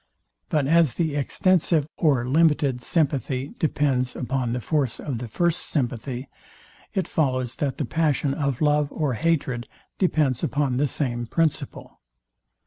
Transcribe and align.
But 0.49 0.65
as 0.65 0.95
the 0.95 1.15
extensive 1.15 1.85
or 1.95 2.27
limited 2.27 2.81
sympathy 2.81 3.53
depends 3.59 4.15
upon 4.15 4.51
the 4.51 4.59
force 4.59 4.99
of 4.99 5.19
the 5.19 5.27
first 5.27 5.59
sympathy; 5.61 6.27
it 6.95 7.07
follows, 7.07 7.57
that 7.57 7.77
the 7.77 7.85
passion 7.85 8.33
of 8.33 8.61
love 8.61 8.91
or 8.91 9.13
hatred 9.13 9.67
depends 9.99 10.41
upon 10.43 10.77
the 10.77 10.87
same 10.87 11.27
principle. 11.27 11.99